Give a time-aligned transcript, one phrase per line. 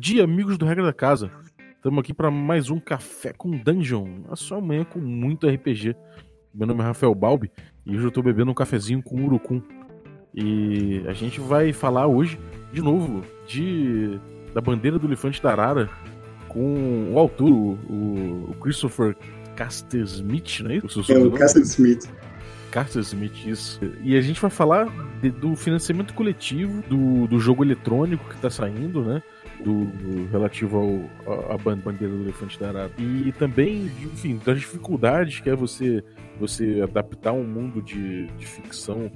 [0.00, 1.30] dia, amigos do Regra da Casa.
[1.76, 5.94] Estamos aqui para mais um Café com Dungeon, a sua manhã com muito RPG.
[6.54, 7.52] Meu nome é Rafael Balbi
[7.84, 9.60] e hoje eu estou bebendo um cafezinho com urucum.
[10.34, 12.40] E a gente vai falar hoje,
[12.72, 14.18] de novo, de
[14.54, 15.90] da bandeira do elefante da Arara
[16.48, 19.14] com o autor, o, o Christopher
[19.54, 21.12] Caster Smith, não é isso?
[21.12, 22.08] É o Caster Smith.
[22.70, 23.78] Caster Smith, isso.
[24.02, 24.88] E a gente vai falar
[25.20, 29.22] de, do financiamento coletivo do, do jogo eletrônico que está saindo, né?
[29.62, 32.92] Do, do, relativo ao, à bandeira do elefante da Arara.
[32.98, 36.02] E também, enfim, das dificuldades que é você,
[36.38, 39.10] você adaptar um mundo de, de ficção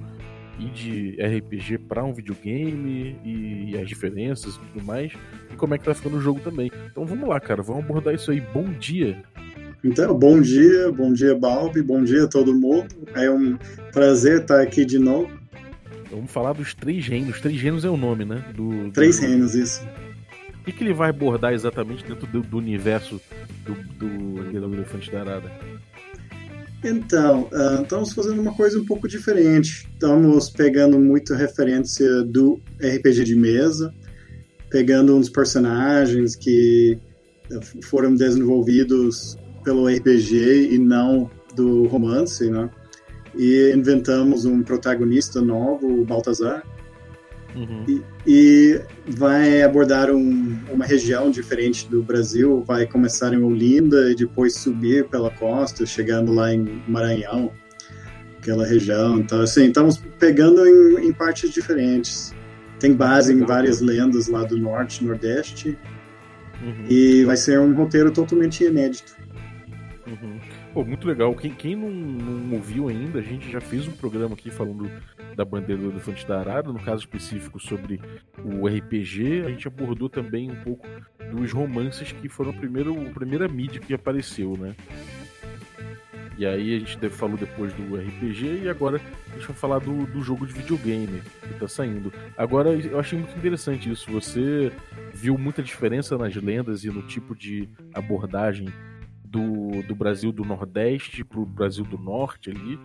[0.59, 5.11] e de RPG para um videogame e, e, as diferenças e tudo mais,
[5.51, 6.71] e como é que tá ficando o jogo também.
[6.91, 8.39] Então vamos lá, cara, vamos abordar isso aí.
[8.39, 9.21] Bom dia!
[9.83, 12.87] Então, bom dia, bom dia, Balbi, bom dia a todo mundo.
[13.13, 13.55] É um
[13.91, 15.29] prazer estar aqui de novo.
[16.09, 17.39] Vamos falar dos Três Reinos.
[17.39, 18.43] Três Reinos é o nome, né?
[18.55, 18.91] Do, do...
[18.91, 19.85] Três Reinos, isso.
[20.65, 23.21] Que, que ele vai abordar exatamente dentro do, do universo
[23.63, 25.51] do, do, do Elefante da Arada?
[26.83, 29.87] Então, uh, estamos fazendo uma coisa um pouco diferente.
[29.93, 33.93] Estamos pegando muita referência do RPG de mesa,
[34.69, 36.99] pegando uns personagens que
[37.83, 42.69] foram desenvolvidos pelo RPG e não do romance, né?
[43.35, 46.63] E inventamos um protagonista novo, o Baltazar,
[47.55, 47.85] uhum.
[47.87, 54.15] e, e, vai abordar um, uma região diferente do Brasil, vai começar em Olinda e
[54.15, 57.51] depois subir pela costa, chegando lá em Maranhão,
[58.37, 59.19] aquela região.
[59.19, 62.33] Então, assim, estamos pegando em, em partes diferentes.
[62.79, 65.77] Tem base em várias lendas lá do norte, nordeste,
[66.61, 66.85] uhum.
[66.89, 69.15] e vai ser um roteiro totalmente inédito.
[70.05, 70.39] Uhum.
[70.75, 71.33] Pô, muito legal.
[71.33, 74.91] Quem, quem não, não ouviu ainda, a gente já fez um programa aqui falando
[75.33, 78.01] da bandeira do elefante da Arara, no caso específico sobre
[78.43, 79.43] o RPG.
[79.45, 80.85] A gente abordou também um pouco
[81.31, 84.75] dos romances que foram a primeira, a primeira mídia que apareceu, né?
[86.37, 88.99] E aí a gente falou depois do RPG e agora
[89.29, 92.11] a gente vai falar do, do jogo de videogame que tá saindo.
[92.35, 94.11] Agora eu achei muito interessante isso.
[94.11, 94.73] Você
[95.13, 98.67] viu muita diferença nas lendas e no tipo de abordagem
[99.35, 102.79] do, do Brasil do Nordeste para o Brasil do Norte ali?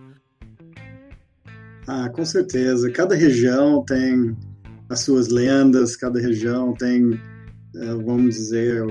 [1.87, 2.91] Ah, com certeza.
[2.91, 4.35] Cada região tem
[4.89, 7.13] as suas lendas, cada região tem,
[7.75, 8.83] eh, vamos dizer,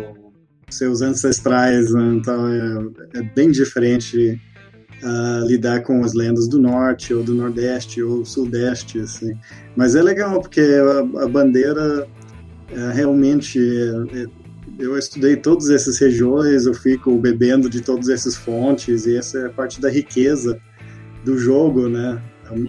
[0.71, 1.93] seus ancestrais.
[1.93, 2.15] Né?
[2.15, 4.41] Então é, é, bem diferente
[5.03, 9.00] uh, lidar com as lendas do Norte ou do Nordeste ou Sudeste.
[9.00, 9.32] Assim.
[9.77, 14.40] Mas é legal porque a, a bandeira uh, realmente é
[14.81, 19.49] eu estudei todas essas regiões, eu fico bebendo de todas essas fontes, e essa é
[19.49, 20.61] parte da riqueza
[21.25, 22.21] do jogo, né?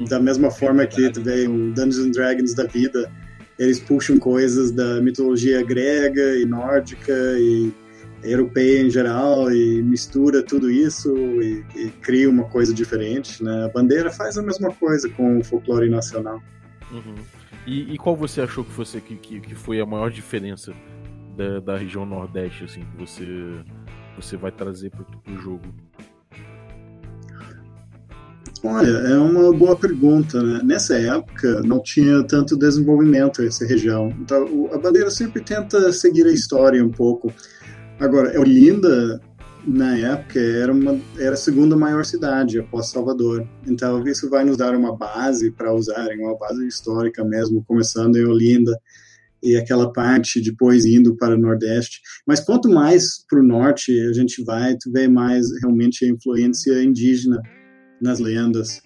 [0.10, 3.12] Da mesma forma que tu vê o Dungeons and Dragons da vida,
[3.58, 7.72] eles puxam coisas da mitologia grega e nórdica e
[8.24, 13.66] europeia em geral e mistura tudo isso e, e cria uma coisa diferente, né?
[13.66, 16.42] A bandeira faz a mesma coisa com o folclore nacional.
[16.92, 17.16] Uhum.
[17.66, 20.74] E, e, qual você achou que, que, que, que foi a maior diferença
[21.42, 23.26] da, da região Nordeste, assim, que você,
[24.16, 25.62] você vai trazer para o jogo?
[28.64, 30.62] Olha, é uma boa pergunta, né?
[30.64, 34.14] Nessa época não tinha tanto desenvolvimento essa região.
[34.20, 37.34] Então, a bandeira sempre tenta seguir a história um pouco.
[38.00, 39.20] Agora, Olinda,
[39.66, 43.48] na época, era, uma, era a segunda maior cidade após Salvador.
[43.66, 48.26] Então, isso vai nos dar uma base para usarem, uma base histórica mesmo, começando em
[48.26, 48.80] Olinda
[49.44, 52.00] e aquela parte depois indo para o Nordeste.
[52.28, 56.84] Mas quanto mais para o Norte a gente vai, tu vê mais realmente a influência
[56.84, 57.42] indígena
[58.02, 58.82] nas lendas.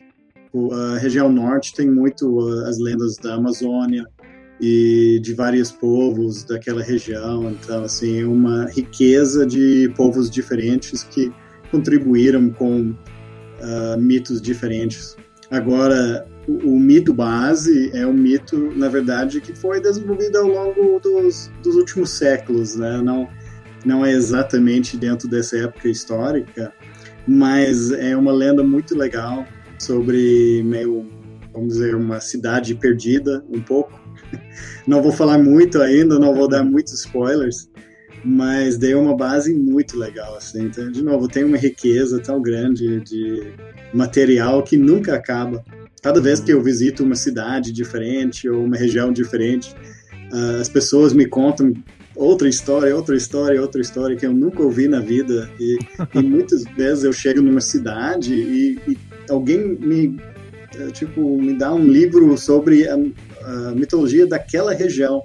[0.71, 4.05] A região Norte tem muito as lendas da Amazônia
[4.61, 7.51] e de vários povos daquela região.
[7.51, 11.31] Então, assim, uma riqueza de povos diferentes que
[11.71, 15.15] contribuíram com uh, mitos diferentes.
[15.51, 21.51] Agora, o, mito base é um mito, na verdade, que foi desenvolvido ao longo dos,
[21.63, 23.01] dos últimos séculos, né?
[23.01, 23.27] Não,
[23.83, 26.73] não é exatamente dentro dessa época histórica,
[27.27, 29.45] mas é uma lenda muito legal
[29.79, 31.05] sobre meio,
[31.53, 33.99] vamos dizer, uma cidade perdida, um pouco.
[34.87, 37.69] Não vou falar muito ainda, não vou dar muitos spoilers,
[38.23, 40.65] mas deu uma base muito legal, assim.
[40.65, 43.53] Então, de novo, tem uma riqueza tão grande de
[43.93, 45.63] material que nunca acaba.
[46.05, 49.73] Cada vez que eu visito uma cidade diferente ou uma região diferente,
[50.31, 51.73] uh, as pessoas me contam
[52.15, 55.49] outra história, outra história, outra história que eu nunca ouvi na vida.
[55.59, 55.79] E,
[56.13, 58.95] e muitas vezes eu chego numa cidade e, e
[59.31, 60.15] alguém me
[60.77, 65.23] eh, tipo me dá um livro sobre a, a, mitologia daquela região.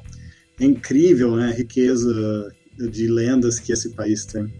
[0.58, 4.50] é incrível né, a riqueza de lendas que esse país tem.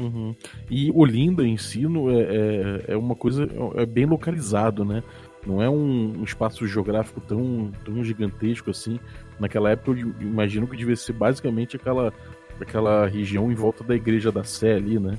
[0.00, 0.34] Uhum.
[0.70, 5.02] E Olinda em si é, é, é, uma coisa é bem localizado, né?
[5.46, 8.98] Não é um, espaço geográfico tão, tão gigantesco assim.
[9.38, 12.12] Naquela época eu imagino que devia ser basicamente aquela,
[12.60, 15.18] aquela região em volta da igreja da Sé ali, né?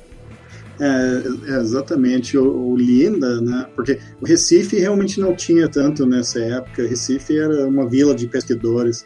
[0.80, 3.68] É, é exatamente, o, o, Linda, né?
[3.76, 6.88] Porque o Recife realmente não tinha tanto nessa época.
[6.88, 9.04] Recife era uma vila de pescadores,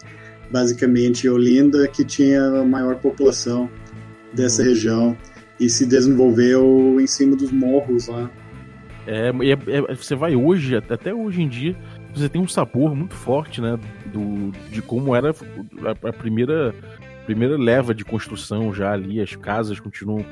[0.52, 1.28] basicamente.
[1.28, 3.70] Olinda que tinha a maior população
[4.34, 4.68] dessa uhum.
[4.68, 5.18] região
[5.60, 8.30] e se desenvolveu em cima dos morros lá.
[9.06, 11.76] É, é, é, você vai hoje, até hoje em dia,
[12.14, 13.78] você tem um sabor muito forte, né?
[14.06, 16.74] Do, de como era a, a primeira,
[17.26, 20.26] primeira leva de construção já ali, as casas continuam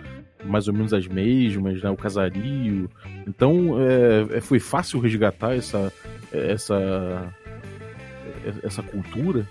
[0.43, 1.89] mais ou menos as mesmas, né?
[1.89, 2.89] O casario.
[3.27, 5.91] Então, é, é foi fácil resgatar essa,
[6.31, 7.33] essa,
[8.63, 9.47] essa cultura.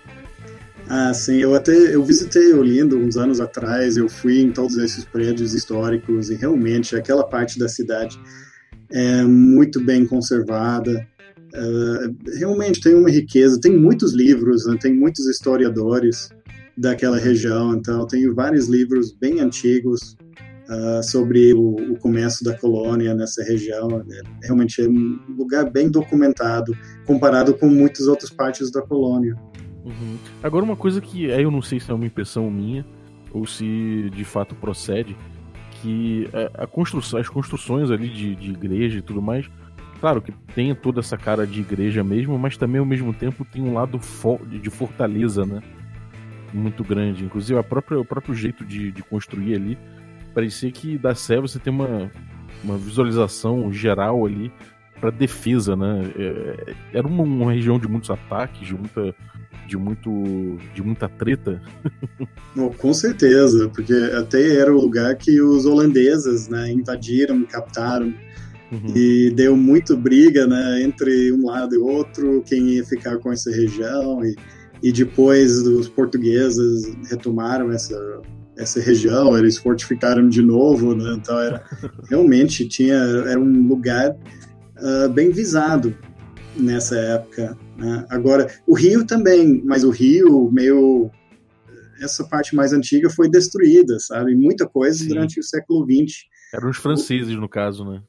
[0.89, 1.37] Ah, sim.
[1.37, 3.97] Eu até eu visitei Olinda uns anos atrás.
[3.97, 8.19] Eu fui em todos esses prédios históricos e realmente aquela parte da cidade
[8.93, 11.07] é muito bem conservada.
[11.53, 13.59] Uh, realmente tem uma riqueza.
[13.59, 14.77] Tem muitos livros, né?
[14.79, 16.29] tem muitos historiadores
[16.77, 17.73] daquela região.
[17.73, 20.15] Então, tenho vários livros bem antigos
[20.69, 24.03] uh, sobre o, o, começo da colônia nessa região.
[24.09, 29.35] É, realmente é um lugar bem documentado comparado com muitas outras partes da colônia.
[29.83, 30.17] Uhum.
[30.43, 32.85] Agora, uma coisa que aí eu não sei se é uma impressão minha
[33.33, 35.15] ou se de fato procede,
[35.81, 39.49] que a, a construção, as construções ali de, de igreja e tudo mais,
[39.99, 43.61] claro que tem toda essa cara de igreja mesmo, mas também ao mesmo tempo tem
[43.61, 43.99] um lado
[44.47, 45.61] de fortaleza, né?
[46.53, 47.23] Muito grande.
[47.23, 49.77] Inclusive a própria, o próprio jeito de, de construir ali,
[50.33, 52.11] parecia que da Sé você tem uma,
[52.63, 54.51] uma visualização geral ali
[54.99, 56.11] para defesa, né?
[56.15, 59.15] É, era uma, uma, região de muitos ataques, de muita,
[59.71, 60.11] de muito,
[60.75, 61.61] de muita treta.
[62.77, 68.13] com certeza, porque até era o lugar que os holandeses, né, invadiram, captaram.
[68.69, 68.93] Uhum.
[68.95, 73.49] E deu muito briga, né, entre um lado e outro, quem ia ficar com essa
[73.49, 74.35] região e,
[74.83, 77.97] e depois os portugueses retomaram essa
[78.57, 81.15] essa região, eles fortificaram de novo, né?
[81.17, 81.63] então era
[82.09, 85.95] realmente tinha era um lugar uh, bem visado
[86.55, 87.57] nessa época.
[87.77, 88.05] Né?
[88.09, 91.09] Agora, o Rio também, mas o Rio, meio.
[92.01, 94.35] Essa parte mais antiga foi destruída, sabe?
[94.35, 95.07] Muita coisa Sim.
[95.09, 96.23] durante o século XX.
[96.53, 98.01] Eram os franceses, o, no caso, né?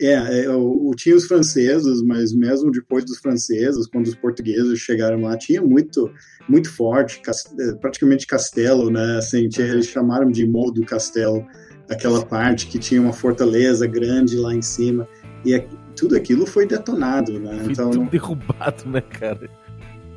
[0.00, 4.78] É, é o, o, tinha os franceses, mas mesmo depois dos franceses, quando os portugueses
[4.78, 6.10] chegaram lá, tinha muito,
[6.48, 7.20] muito forte,
[7.60, 9.18] é, praticamente castelo, né?
[9.18, 11.44] Assim, tinha, eles chamaram de Morro do Castelo,
[11.88, 15.08] aquela parte que tinha uma fortaleza grande lá em cima.
[15.44, 15.54] E
[15.96, 17.60] tudo aquilo foi detonado, né?
[17.62, 19.48] Foi então, tudo derrubado, né, cara?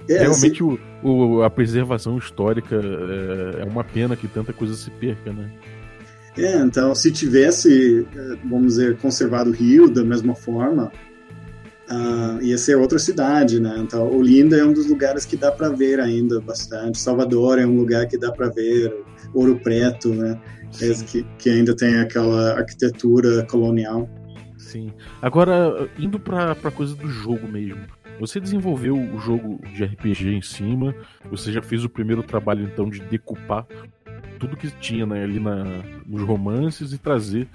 [0.10, 0.64] É, Realmente se...
[0.64, 5.52] o, o, a preservação histórica é, é, uma pena que tanta coisa se perca, né?
[6.38, 10.92] É, então se tivesse, é, vamos dizer, conservado o Rio da mesma forma,
[11.90, 13.76] uh, ia ser outra cidade, né?
[13.80, 17.00] Então Olinda é um dos lugares que dá para ver ainda bastante.
[17.00, 18.94] Salvador é um lugar que dá para ver.
[19.34, 20.40] Ouro Preto, né?
[20.72, 24.10] Que, que ainda tem aquela arquitetura colonial.
[24.68, 24.92] Sim.
[25.22, 27.80] Agora, indo pra, pra coisa do jogo mesmo.
[28.20, 30.94] Você desenvolveu o jogo de RPG em cima,
[31.30, 33.66] você já fez o primeiro trabalho então de decupar
[34.40, 35.64] tudo que tinha né, ali na,
[36.06, 37.48] nos romances e trazer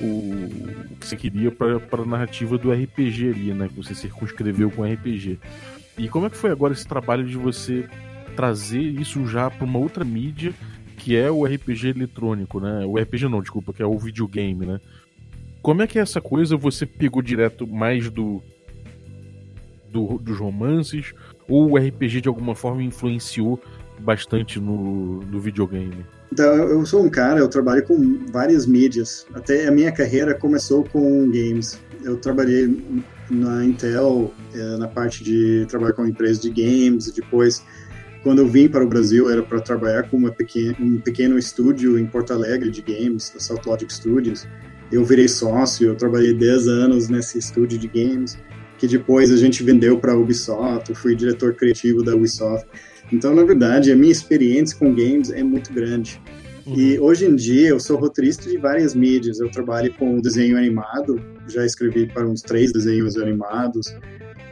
[0.00, 3.68] o, o que você queria para a narrativa do RPG ali, né?
[3.68, 5.38] Que você circunscreveu com RPG.
[5.98, 7.88] E como é que foi agora esse trabalho de você
[8.36, 10.54] trazer isso já para uma outra mídia
[11.00, 12.84] que é o RPG eletrônico, né?
[12.84, 14.80] O RPG não, desculpa, que é o videogame, né?
[15.62, 16.56] Como é que é essa coisa?
[16.56, 18.42] Você pegou direto mais do,
[19.90, 21.12] do dos romances
[21.48, 23.60] ou o RPG de alguma forma influenciou
[23.98, 26.04] bastante no, no videogame?
[26.32, 29.26] Então, eu sou um cara, eu trabalho com várias mídias.
[29.34, 31.78] Até a minha carreira começou com games.
[32.04, 32.82] Eu trabalhei
[33.28, 37.12] na Intel, eh, na parte de trabalhar com empresas de games.
[37.12, 37.62] Depois,
[38.22, 42.06] quando eu vim para o Brasil, era para trabalhar com pequena, um pequeno estúdio em
[42.06, 44.46] Porto Alegre de games, da South Logic Studios
[44.90, 48.38] eu virei sócio, eu trabalhei 10 anos nesse estúdio de games,
[48.78, 52.66] que depois a gente vendeu para a Ubisoft, eu fui diretor criativo da Ubisoft.
[53.12, 56.20] Então, na verdade, a minha experiência com games é muito grande.
[56.66, 56.74] Uhum.
[56.78, 59.40] E hoje em dia eu sou roteirista de várias mídias.
[59.40, 63.94] Eu trabalho com desenho animado, já escrevi para uns três desenhos animados.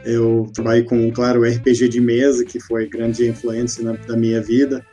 [0.05, 4.85] Eu trabalho com, claro, RPG de mesa, que foi grande influência na, da minha vida.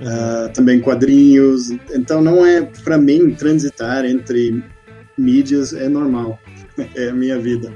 [0.00, 1.70] Uh, também quadrinhos.
[1.92, 4.62] Então, não é para mim transitar entre
[5.18, 6.38] mídias é normal,
[6.94, 7.72] é a minha vida.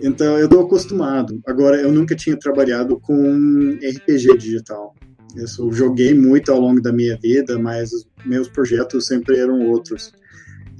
[0.00, 1.40] Então eu estou acostumado.
[1.46, 4.94] Agora eu nunca tinha trabalhado com RPG digital.
[5.36, 10.12] Eu joguei muito ao longo da minha vida, mas os meus projetos sempre eram outros.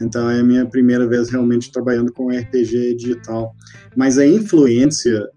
[0.01, 3.55] Então é a minha primeira vez realmente trabalhando com RPG digital.
[3.97, 5.29] Mas a influência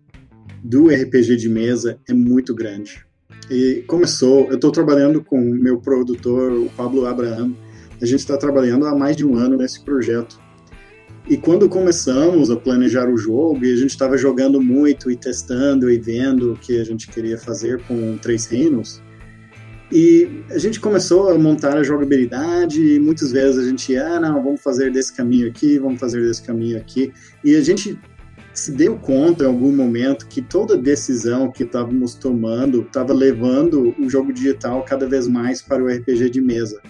[0.63, 3.05] do RPG de mesa é muito grande.
[3.49, 7.53] E começou, eu estou trabalhando com meu produtor, o Pablo Abraham.
[8.01, 10.39] A gente está trabalhando há mais de um ano nesse projeto.
[11.27, 15.89] E quando começamos a planejar o jogo, e a gente estava jogando muito e testando
[15.89, 19.01] e vendo o que a gente queria fazer com Três Reinos,
[19.91, 24.43] e a gente começou a montar a jogabilidade e muitas vezes a gente, ah, não,
[24.43, 27.13] vamos fazer desse caminho aqui, vamos fazer desse caminho aqui.
[27.43, 27.99] E a gente
[28.53, 34.09] se deu conta em algum momento que toda decisão que estávamos tomando estava levando o
[34.09, 36.81] jogo digital cada vez mais para o RPG de mesa.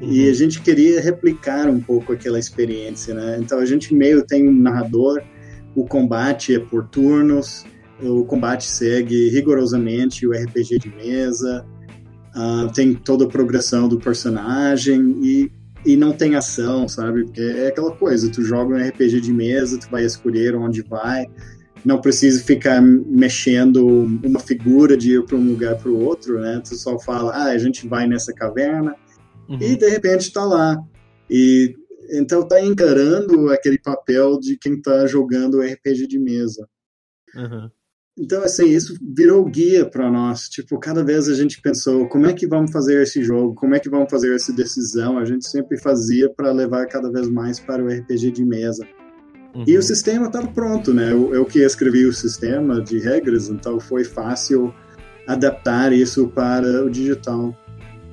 [0.00, 0.12] Uhum.
[0.12, 3.38] E a gente queria replicar um pouco aquela experiência, né?
[3.40, 5.22] Então a gente meio tem um narrador,
[5.74, 7.64] o combate é por turnos,
[8.00, 11.66] o combate segue rigorosamente o RPG de mesa,
[12.38, 15.50] Uh, tem toda a progressão do personagem e,
[15.84, 17.24] e não tem ação, sabe?
[17.24, 21.26] Porque é aquela coisa, tu joga um RPG de mesa, tu vai escolher onde vai,
[21.84, 23.84] não precisa ficar mexendo
[24.22, 26.60] uma figura de ir para um lugar para o outro, né?
[26.62, 28.94] Tu só fala, ah, a gente vai nessa caverna
[29.48, 29.58] uhum.
[29.60, 30.76] e de repente está lá.
[31.30, 31.74] E
[32.10, 36.68] então tá encarando aquele papel de quem tá jogando RPG de mesa.
[37.34, 37.70] Uhum.
[38.18, 40.48] Então, assim, isso virou guia para nós.
[40.48, 43.54] Tipo, cada vez a gente pensou, como é que vamos fazer esse jogo?
[43.54, 45.18] Como é que vamos fazer essa decisão?
[45.18, 48.84] A gente sempre fazia para levar cada vez mais para o RPG de mesa.
[49.54, 49.64] Uhum.
[49.66, 51.12] E o sistema estava pronto, né?
[51.12, 54.74] Eu, eu que escrevi o sistema de regras, então foi fácil
[55.24, 57.56] adaptar isso para o digital.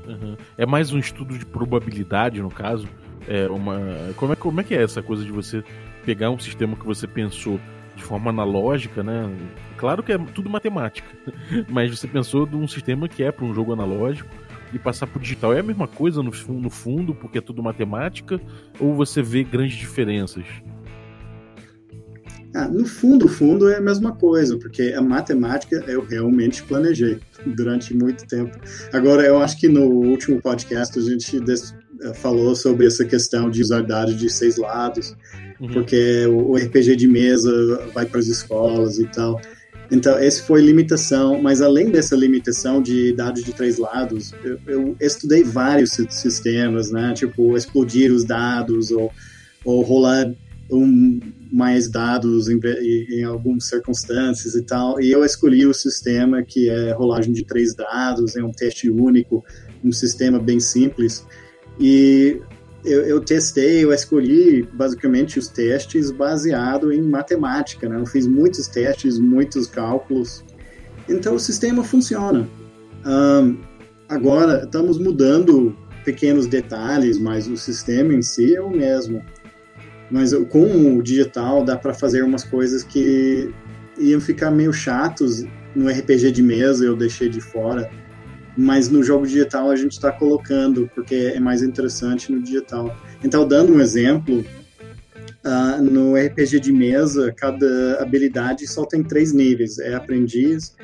[0.08, 0.36] Uhum.
[0.58, 2.88] É mais um estudo de probabilidade, no caso?
[3.28, 3.80] É uma...
[4.16, 5.64] como, é, como é que é essa coisa de você
[6.06, 7.60] pegar um sistema que você pensou
[7.96, 9.34] de forma analógica, né?
[9.78, 11.08] Claro que é tudo matemática,
[11.70, 14.30] mas você pensou de um sistema que é para um jogo analógico
[14.74, 15.54] e passar para o digital.
[15.54, 18.40] É a mesma coisa no, no fundo, porque é tudo matemática,
[18.80, 20.46] ou você vê grandes diferenças?
[22.56, 27.94] Ah, no fundo, fundo é a mesma coisa, porque a matemática eu realmente planejei durante
[27.94, 28.58] muito tempo.
[28.94, 33.62] Agora, eu acho que no último podcast a gente eh, falou sobre essa questão de
[33.62, 35.14] usar dados de seis lados,
[35.60, 35.68] uhum.
[35.68, 39.42] porque o RPG de mesa vai para as escolas e tal.
[39.92, 44.98] Então, essa foi limitação, mas além dessa limitação de dados de três lados, eu, eu
[45.02, 47.14] estudei vários sistemas, né?
[47.14, 49.12] Tipo, explodir os dados ou,
[49.66, 50.34] ou rolar
[50.72, 51.20] um,
[51.56, 52.60] mais dados em,
[53.10, 55.00] em, algumas circunstâncias e tal.
[55.00, 59.42] E eu escolhi o sistema que é rolagem de três dados, é um teste único,
[59.82, 61.26] um sistema bem simples.
[61.80, 62.42] E
[62.84, 68.02] eu, eu, testei, eu escolhi basicamente os testes baseado em matemática, né?
[68.02, 70.44] Eu fiz muitos testes, muitos cálculos.
[71.08, 72.50] Então o sistema funciona.
[73.06, 73.58] Um,
[74.10, 79.24] agora estamos mudando pequenos detalhes, mas o sistema em si é o mesmo.
[80.10, 83.52] Mas com o digital dá para fazer umas coisas que
[83.98, 85.44] iam ficar meio chatos
[85.76, 87.90] no RPG de mesa, eu deixei de fora
[88.58, 92.96] mas no jogo digital a gente está colocando, porque é mais interessante no digital.
[93.24, 94.46] Então, dando um exemplo,
[95.44, 100.76] uh, no RPG de mesa, cada habilidade só tem três níveis: é aprendiz,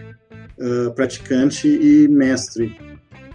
[0.60, 2.78] uh, praticante e mestre,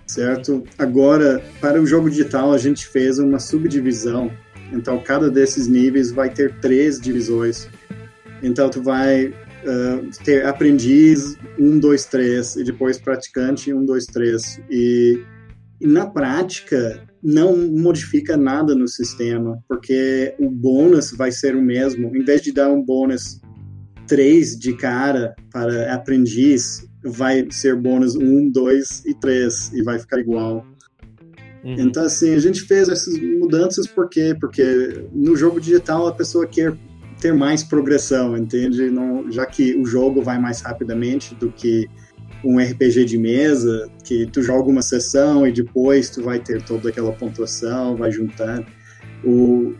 [0.06, 0.62] certo?
[0.76, 4.30] Agora, para o jogo digital, a gente fez uma subdivisão.
[4.72, 7.68] Então, cada desses níveis vai ter três divisões.
[8.42, 14.60] Então, tu vai uh, ter aprendiz 1, 2, 3 e depois praticante 1, 2, 3.
[14.70, 15.20] E,
[15.80, 22.14] na prática não modifica nada no sistema, porque o bônus vai ser o mesmo.
[22.16, 23.40] Em vez de dar um bônus
[24.06, 30.20] 3 de cara para aprendiz, vai ser bônus 1, 2 e 3 e vai ficar
[30.20, 30.64] igual.
[31.64, 31.74] Uhum.
[31.78, 34.36] Então, assim, a gente fez essas mudanças por quê?
[34.38, 36.76] Porque no jogo digital a pessoa quer
[37.20, 38.90] ter mais progressão, entende?
[38.90, 41.88] Não, já que o jogo vai mais rapidamente do que
[42.44, 46.88] um RPG de mesa, que tu joga uma sessão e depois tu vai ter toda
[46.90, 48.64] aquela pontuação, vai juntar.
[49.24, 49.74] O,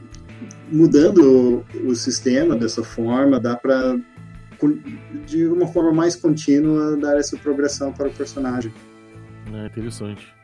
[0.73, 3.99] mudando o, o sistema dessa forma, dá para
[5.27, 8.73] de uma forma mais contínua dar essa progressão para o personagem.
[9.53, 10.36] É interessante.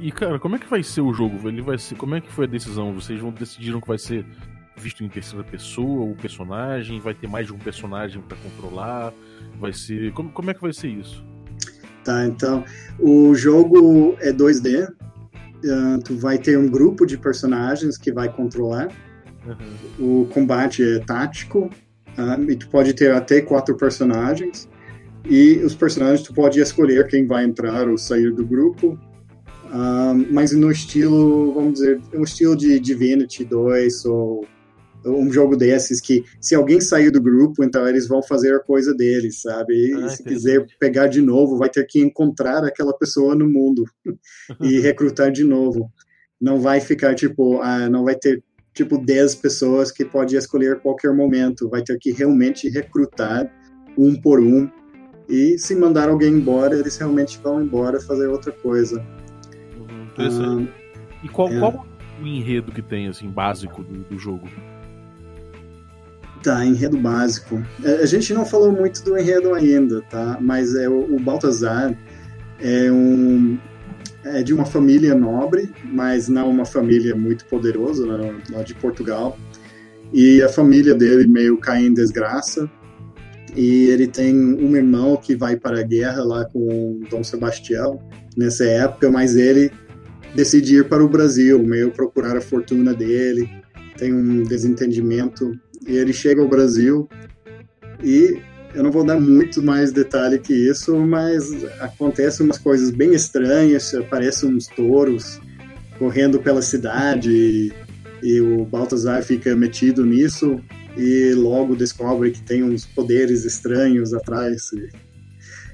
[0.00, 1.46] E, cara, como é que vai ser o jogo?
[1.46, 2.94] Ele vai ser, como é que foi a decisão?
[2.94, 4.24] Vocês vão decidiram que vai ser
[4.74, 9.12] visto em terceira pessoa, o personagem, vai ter mais de um personagem para controlar,
[9.60, 10.12] vai ser.
[10.12, 11.22] Como, como é que vai ser isso?
[12.04, 12.64] Tá, então,
[12.98, 14.92] o jogo é 2D, uh,
[15.70, 18.88] ah, tu vai ter um grupo de personagens que vai controlar.
[19.46, 20.22] Uhum.
[20.22, 21.70] O combate é tático,
[22.18, 24.68] uh, e tu pode ter até quatro personagens.
[25.24, 28.98] E os personagens, tu pode escolher quem vai entrar ou sair do grupo,
[29.72, 34.46] um, mas no estilo, vamos dizer, um estilo de Divinity 2 ou
[35.04, 38.94] um jogo desses que se alguém sair do grupo, então eles vão fazer a coisa
[38.94, 39.74] deles, sabe?
[39.74, 43.84] E ah, se quiser pegar de novo, vai ter que encontrar aquela pessoa no mundo
[44.60, 45.90] e recrutar de novo.
[46.40, 48.42] Não vai ficar tipo, ah, não vai ter
[48.74, 53.50] tipo 10 pessoas que pode escolher a qualquer momento, vai ter que realmente recrutar
[53.96, 54.70] um por um.
[55.28, 59.02] E se mandar alguém embora, eles realmente vão embora fazer outra coisa.
[60.18, 60.62] Ah,
[61.22, 61.58] e qual, é.
[61.58, 61.86] qual
[62.20, 64.48] o enredo que tem assim básico do, do jogo?
[66.42, 67.62] Tá, enredo básico.
[67.84, 70.38] É, a gente não falou muito do enredo ainda, tá?
[70.40, 71.96] Mas é o, o Baltazar
[72.58, 73.58] é um
[74.24, 79.36] é de uma família nobre, mas não uma família muito poderosa, né, lá de Portugal.
[80.12, 82.70] E a família dele meio cai em desgraça.
[83.56, 88.00] E ele tem um irmão que vai para a guerra lá com Dom Sebastião
[88.36, 89.70] nessa época, mas ele
[90.34, 93.48] decide ir para o Brasil, meio procurar a fortuna dele.
[93.96, 95.52] Tem um desentendimento
[95.86, 97.08] e ele chega ao Brasil
[98.02, 98.40] e
[98.74, 101.44] eu não vou dar muito mais detalhe que isso, mas
[101.80, 105.40] acontecem umas coisas bem estranhas, aparecem uns touros
[105.98, 107.72] correndo pela cidade e,
[108.22, 110.58] e o Baltazar fica metido nisso
[110.96, 114.70] e logo descobre que tem uns poderes estranhos atrás.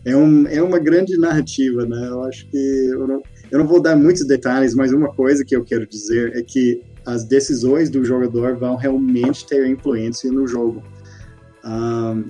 [0.05, 2.09] É, um, é uma grande narrativa, né?
[2.09, 5.55] Eu acho que eu não, eu não vou dar muitos detalhes, mas uma coisa que
[5.55, 10.83] eu quero dizer é que as decisões do jogador vão realmente ter influência no jogo.
[11.65, 12.25] Um,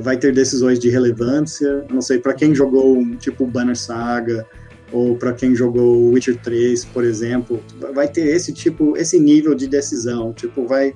[0.00, 4.46] vai ter decisões de relevância, não sei, para quem jogou tipo Banner Saga
[4.90, 7.62] ou para quem jogou Witcher 3, por exemplo,
[7.94, 10.94] vai ter esse tipo, esse nível de decisão, tipo, vai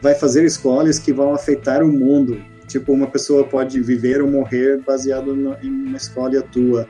[0.00, 2.40] vai fazer escolhas que vão afetar o mundo.
[2.66, 6.86] Tipo, uma pessoa pode viver ou morrer baseado no, em uma escolha tua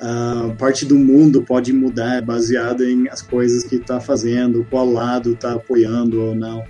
[0.00, 5.32] uh, parte do mundo pode mudar baseado em as coisas que está fazendo, qual lado
[5.32, 6.64] está apoiando ou não.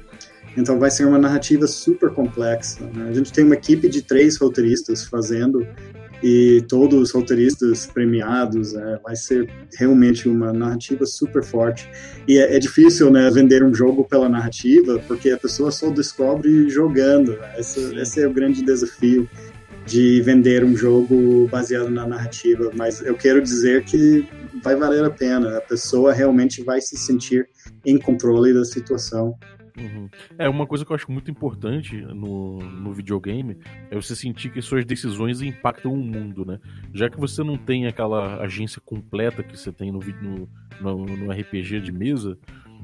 [0.57, 2.85] Então vai ser uma narrativa super complexa.
[2.93, 3.09] Né?
[3.09, 5.67] A gente tem uma equipe de três roteiristas fazendo
[6.23, 8.75] e todos os roteiristas premiados.
[8.75, 11.89] É, vai ser realmente uma narrativa super forte.
[12.27, 16.69] E é, é, difícil né, vender um jogo pela narrativa, porque a pessoa só descobre
[16.69, 17.37] jogando.
[17.37, 17.55] Né?
[17.59, 19.29] Esse, esse, é o grande desafio
[19.89, 24.29] de vender um jogo baseado na narrativa, mas eu quero dizer que
[24.63, 25.57] vai valer a pena.
[25.57, 27.49] A pessoa realmente vai se sentir
[27.85, 29.35] em controle da situação.
[29.79, 30.09] Uhum.
[30.37, 33.57] É uma coisa que eu acho muito importante no, no videogame
[33.91, 36.59] é você sentir que suas decisões impactam o mundo, né?
[36.93, 40.01] Já que você não tem aquela agência completa que você tem no,
[40.81, 42.37] no, no RPG de mesa,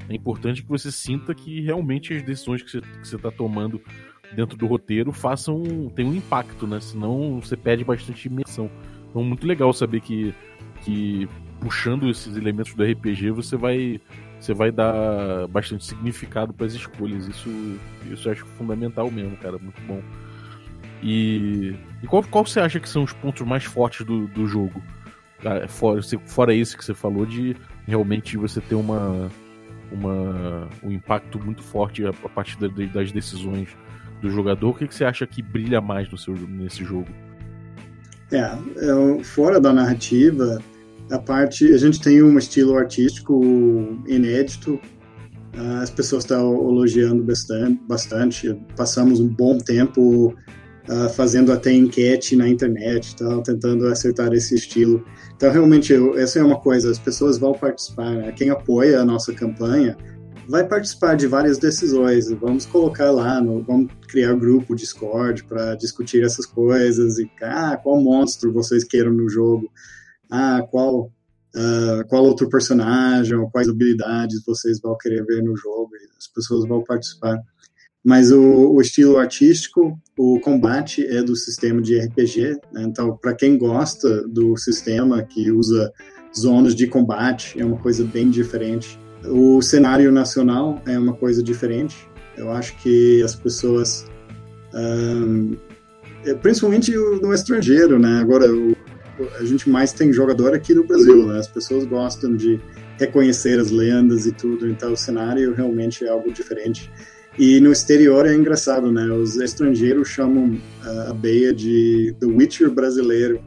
[0.09, 3.81] é importante que você sinta que realmente as decisões que você está tomando
[4.33, 6.79] dentro do roteiro façam tem um impacto, né?
[6.79, 8.69] Senão você perde bastante imersão.
[9.09, 10.33] Então muito legal saber que,
[10.81, 11.27] que
[11.59, 13.99] puxando esses elementos do RPG você vai
[14.39, 17.27] você vai dar bastante significado para as escolhas.
[17.27, 17.49] Isso
[18.11, 20.01] isso eu acho fundamental mesmo, cara, muito bom.
[21.01, 24.81] E, e qual, qual você acha que são os pontos mais fortes do, do jogo?
[25.43, 29.29] Ah, fora, fora esse que você falou de realmente você ter uma,
[29.91, 33.69] uma um impacto muito forte a partir das decisões
[34.25, 37.07] do jogador, o que, que você acha que brilha mais no seu, nesse jogo?
[38.31, 40.59] É, é, fora da narrativa,
[41.11, 43.41] a parte a gente tem um estilo artístico
[44.07, 44.79] inédito.
[45.81, 48.57] As pessoas estão elogiando bastante, bastante.
[48.75, 50.35] Passamos um bom tempo
[50.89, 55.05] uh, fazendo até enquete na internet, tá, tentando acertar esse estilo.
[55.35, 58.09] Então, realmente, eu, essa é uma coisa, as pessoas vão participar.
[58.15, 58.33] Né?
[58.33, 59.95] Quem apoia a nossa campanha
[60.47, 62.29] vai participar de várias decisões.
[62.31, 67.77] Vamos colocar lá, no, vamos criar um grupo Discord para discutir essas coisas e ah,
[67.81, 69.69] qual monstro vocês queiram no jogo,
[70.29, 71.11] ah, qual
[71.55, 75.91] uh, qual outro personagem, ou quais habilidades vocês vão querer ver no jogo.
[76.17, 77.39] as pessoas vão participar.
[78.03, 82.59] Mas o, o, estilo artístico, o combate é do sistema de RPG.
[82.71, 82.83] Né?
[82.83, 85.91] Então, para quem gosta do sistema que usa
[86.37, 88.99] zonas de combate, é uma coisa bem diferente
[89.29, 92.09] o cenário nacional é uma coisa diferente.
[92.37, 94.05] Eu acho que as pessoas,
[94.73, 95.55] um,
[96.25, 98.19] é, principalmente no estrangeiro, né?
[98.19, 98.75] Agora o,
[99.39, 101.39] a gente mais tem jogador aqui no Brasil, né?
[101.39, 102.59] As pessoas gostam de
[102.97, 106.91] reconhecer as lendas e tudo, então o cenário realmente é algo diferente.
[107.37, 109.05] E no exterior é engraçado, né?
[109.11, 110.57] Os estrangeiros chamam
[111.09, 113.41] a Beia de The Witcher brasileiro,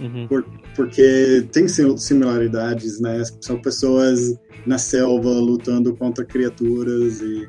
[0.00, 0.26] uhum.
[0.28, 3.22] por, porque tem similaridades, né?
[3.40, 4.34] São pessoas
[4.66, 7.48] na selva lutando contra criaturas e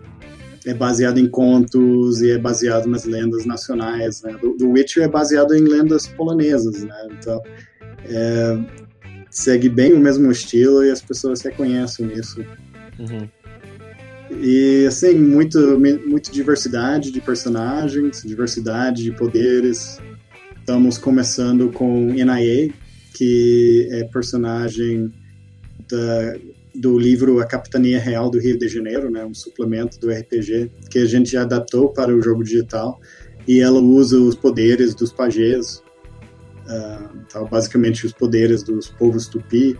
[0.65, 4.21] é baseado em contos e é baseado nas lendas nacionais.
[4.23, 4.35] Né?
[4.57, 7.07] Do, Witcher é baseado em lendas polonesas, né?
[7.11, 7.41] Então,
[8.05, 8.59] é,
[9.29, 12.43] segue bem o mesmo estilo e as pessoas reconhecem isso.
[12.99, 13.29] Uhum.
[14.41, 19.99] E, assim, muito, muito diversidade de personagens, diversidade de poderes.
[20.59, 22.73] Estamos começando com NIA,
[23.15, 25.11] que é personagem
[25.89, 26.35] da,
[26.75, 30.99] do livro A Capitania Real do Rio de Janeiro, né, um suplemento do RPG que
[30.99, 32.99] a gente já adaptou para o jogo digital
[33.47, 35.83] e ela usa os poderes dos pajés,
[36.67, 39.77] uh, então, basicamente os poderes dos povos tupi.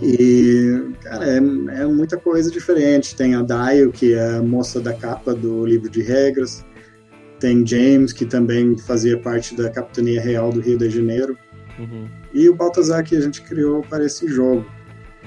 [0.00, 3.16] E, cara, é, é, muita coisa diferente.
[3.16, 6.64] Tem a Daio, que é a moça da capa do livro de regras.
[7.40, 11.36] Tem James, que também fazia parte da Capitania Real do Rio de Janeiro.
[11.80, 12.06] Uhum.
[12.34, 14.66] E o Baltazar que a gente criou para esse jogo.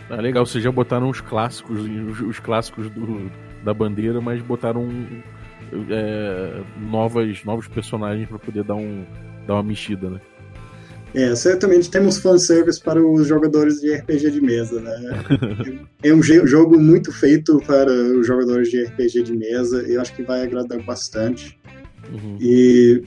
[0.10, 3.32] Ah, legal, vocês já botaram os clássicos, os, os clássicos do,
[3.64, 4.88] da bandeira, mas botaram
[5.90, 9.06] é, novas, novos personagens para poder dar, um,
[9.48, 10.22] dar uma mexida, né?
[11.16, 14.94] É, certamente temos fanservice para os jogadores de RPG de mesa, né?
[16.04, 20.24] é um jogo muito feito para os jogadores de RPG de mesa, eu acho que
[20.24, 21.60] vai agradar bastante.
[22.12, 22.38] Uhum.
[22.42, 23.04] E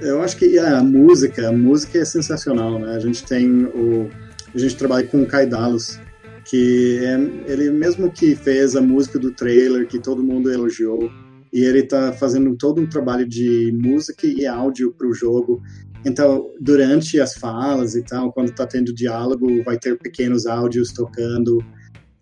[0.00, 2.94] eu acho que a música, a música é sensacional, né?
[2.94, 4.08] A gente tem o
[4.54, 6.00] a gente trabalha com o Kai Dallas,
[6.44, 11.10] que é, ele mesmo que fez a música do trailer, que todo mundo elogiou,
[11.52, 15.62] e ele está fazendo todo um trabalho de música e áudio para o jogo.
[16.04, 21.58] Então, durante as falas e tal, quando está tendo diálogo, vai ter pequenos áudios tocando.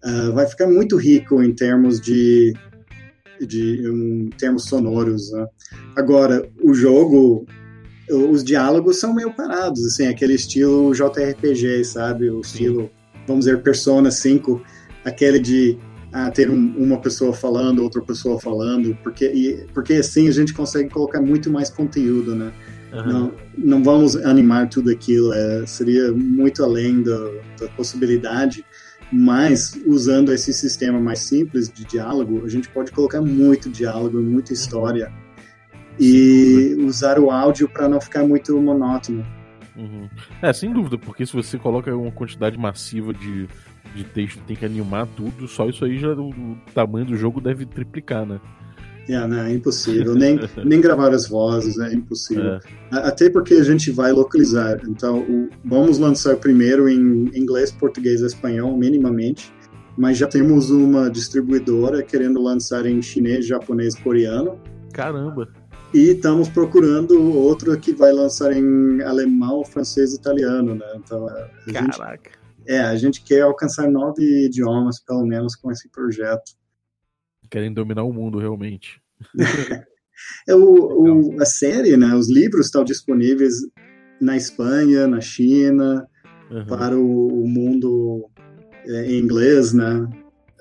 [0.05, 2.55] Uh, vai ficar muito rico em termos de,
[3.41, 5.31] de em termos sonoros.
[5.33, 5.47] Né?
[5.97, 7.47] Agora, o jogo
[8.11, 12.31] os diálogos são meio parados, assim, aquele estilo JRPG, sabe?
[12.31, 12.91] O estilo,
[13.27, 14.63] vamos dizer, Persona 5,
[15.05, 15.79] aquele de
[16.13, 20.55] ah, ter um, uma pessoa falando, outra pessoa falando, porque, e, porque assim a gente
[20.55, 22.53] consegue colocar muito mais conteúdo, né?
[22.93, 23.07] Uhum.
[23.07, 27.19] Não, não vamos animar tudo aquilo, é, seria muito além da,
[27.61, 28.65] da possibilidade,
[29.13, 34.53] mas usando esse sistema mais simples de diálogo, a gente pode colocar muito diálogo, muita
[34.53, 35.09] história.
[35.09, 35.26] Uhum
[35.99, 39.25] e usar o áudio para não ficar muito monótono.
[39.77, 40.09] Uhum.
[40.41, 43.47] É, sem dúvida, porque se você coloca uma quantidade massiva de,
[43.95, 47.41] de texto tem que animar tudo, só isso aí já o, o tamanho do jogo
[47.41, 48.41] deve triplicar, né?
[49.09, 50.15] É, não, é impossível.
[50.15, 52.55] nem, nem gravar as vozes, é impossível.
[52.55, 52.61] É.
[52.91, 54.81] Até porque a gente vai localizar.
[54.89, 59.53] Então, o, vamos lançar primeiro em inglês, português e espanhol, minimamente.
[59.97, 64.59] Mas já temos uma distribuidora querendo lançar em chinês, japonês, coreano.
[64.93, 65.49] Caramba!
[65.97, 70.85] E estamos procurando outro que vai lançar em alemão, francês e italiano, né?
[70.97, 72.31] Então, a Caraca.
[72.33, 76.53] Gente, é, a gente quer alcançar nove idiomas, pelo menos, com esse projeto.
[77.51, 79.01] Querem dominar o mundo, realmente.
[80.47, 82.15] é, o, o, a série, né?
[82.15, 83.55] Os livros estão disponíveis
[84.21, 86.07] na Espanha, na China,
[86.51, 86.67] uhum.
[86.67, 88.29] para o, o mundo
[88.85, 90.07] é, em inglês, né?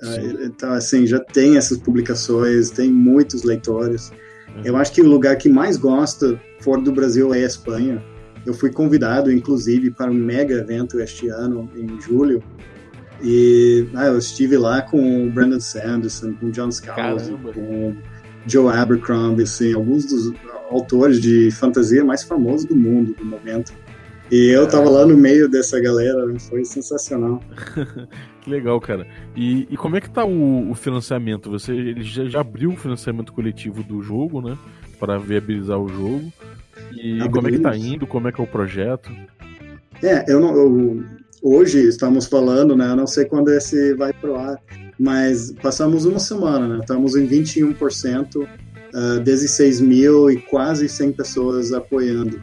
[0.00, 0.44] Sim.
[0.44, 4.10] Então, assim, já tem essas publicações, tem muitos leitores.
[4.64, 8.02] Eu acho que o lugar que mais gosta fora do Brasil é a Espanha.
[8.44, 12.42] Eu fui convidado, inclusive, para um mega evento este ano, em julho.
[13.22, 17.96] E ah, eu estive lá com o Brandon Sanderson, com o John Scalzi, com
[18.46, 20.32] Joe Abercrombie, assim, alguns dos
[20.70, 23.72] autores de fantasia mais famosos do mundo no momento.
[24.30, 27.40] E eu tava lá no meio dessa galera, foi sensacional.
[28.42, 29.06] que legal, cara.
[29.36, 31.50] E, e, como é que tá o, o financiamento?
[31.50, 34.58] Você ele já, já, abriu o financiamento coletivo do jogo, né?
[34.98, 36.32] Para viabilizar o jogo.
[36.92, 38.06] E como é que tá indo?
[38.06, 39.10] Como é que é o projeto?
[40.02, 40.54] É, eu não.
[40.56, 41.04] Eu,
[41.40, 42.90] hoje estamos falando, né?
[42.90, 44.58] Eu não sei quando esse vai pro ar,
[44.98, 46.78] mas passamos uma semana, né?
[46.80, 52.40] Estamos em 21%, uh, 16 mil e quase 100 pessoas apoiando.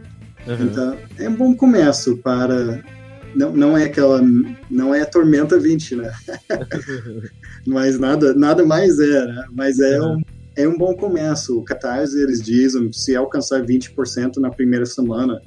[0.48, 0.66] Uhum.
[0.66, 2.84] Então, é um bom começo para.
[3.36, 4.22] Não, não é aquela.
[4.70, 6.12] Não é a Tormenta 20, né?
[7.66, 9.46] Mas nada, nada mais é, né?
[9.52, 10.18] Mas é, uhum.
[10.18, 10.22] um,
[10.56, 11.58] é um bom começo.
[11.58, 15.42] O Catarse, eles dizem, se alcançar 20% na primeira semana,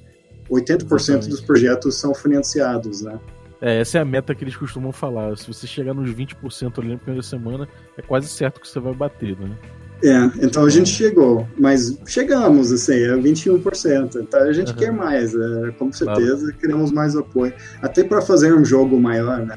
[0.51, 1.29] 80% Exatamente.
[1.29, 3.19] dos projetos são financiados, né?
[3.61, 5.37] É, essa é a meta que eles costumam falar.
[5.37, 8.95] Se você chegar nos 20% ali na primeira semana, é quase certo que você vai
[8.95, 9.57] bater, né?
[10.05, 14.17] É, então a gente chegou, mas chegamos, assim, é 21%.
[14.17, 14.77] Então a gente uhum.
[14.77, 16.59] quer mais, é, com certeza claro.
[16.59, 17.55] queremos mais apoio.
[17.81, 19.57] Até para fazer um jogo maior, né?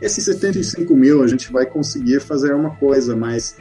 [0.00, 3.56] Esses 75 mil a gente vai conseguir fazer uma coisa, mas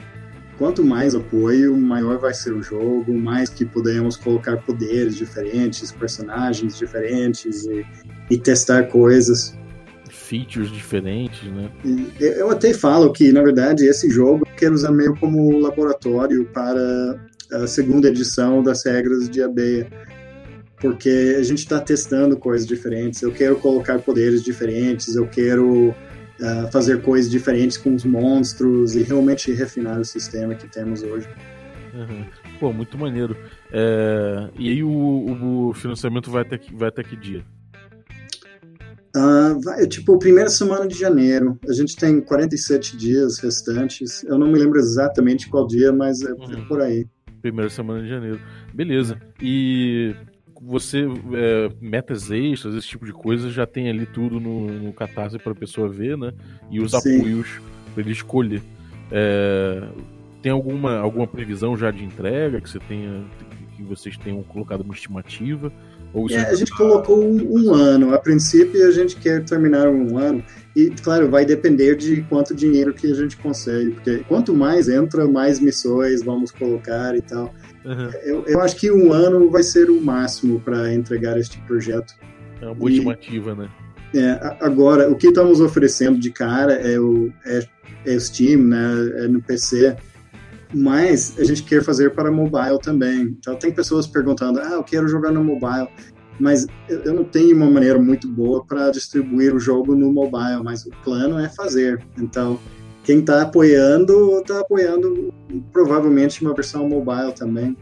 [0.58, 6.77] quanto mais apoio, maior vai ser o jogo, mais que podemos colocar poderes diferentes, personagens
[6.77, 7.86] diferentes e,
[8.29, 9.58] e testar coisas.
[10.29, 11.71] Features diferentes, né?
[12.19, 17.19] Eu até falo que, na verdade, esse jogo eu quero usar meio como laboratório para
[17.51, 19.87] a segunda edição das regras de abeia.
[20.79, 23.21] Porque a gente está testando coisas diferentes.
[23.23, 29.01] Eu quero colocar poderes diferentes, eu quero uh, fazer coisas diferentes com os monstros e
[29.01, 31.27] realmente refinar o sistema que temos hoje.
[31.93, 32.23] Uhum.
[32.59, 33.35] Pô, muito maneiro.
[33.73, 34.47] É...
[34.57, 37.43] E aí o, o, financiamento vai até que, vai até que dia?
[39.19, 41.60] Uh, tipo, primeira semana de janeiro.
[41.67, 44.23] A gente tem 47 dias restantes.
[44.23, 46.65] Eu não me lembro exatamente qual dia, mas é, uhum.
[46.67, 47.05] por aí.
[47.41, 48.39] Primeira semana de janeiro.
[48.73, 49.19] Beleza.
[49.41, 50.15] E
[50.62, 55.38] você, é, metas extras, esse tipo de coisa, já tem ali tudo no, no Catarse
[55.38, 56.32] para a pessoa ver, né?
[56.69, 57.17] E os Sim.
[57.17, 57.62] apoios
[57.93, 58.62] para ele escolher.
[59.12, 59.88] É,
[60.41, 63.25] tem alguma, alguma previsão já de entrega que você tenha
[63.75, 65.71] que vocês tenham colocado uma estimativa?
[66.31, 68.13] É, a gente colocou um, um, ano.
[68.13, 70.43] A princípio a gente quer terminar um ano.
[70.75, 73.91] E, claro, vai depender de quanto dinheiro que a gente consegue.
[73.91, 77.53] Porque quanto mais entra, mais missões vamos colocar e tal.
[77.85, 78.09] Uhum.
[78.23, 82.13] Eu, eu acho que um ano vai ser o máximo para entregar este projeto.
[82.61, 83.69] É uma boa estimativa, né?
[84.15, 87.63] É, agora, o que estamos oferecendo de cara é o, é,
[88.05, 89.11] é o Steam, né?
[89.17, 89.95] É no PC
[90.73, 93.36] mas a gente quer fazer para mobile também.
[93.39, 95.88] Então tem pessoas perguntando, ah, eu quero jogar no mobile,
[96.39, 100.86] mas eu não tenho uma maneira muito boa para distribuir o jogo no mobile, mas
[100.86, 102.03] o plano é fazer.
[102.17, 102.60] Então
[103.03, 105.34] quem está apoiando está apoiando
[105.73, 107.75] provavelmente uma versão mobile também.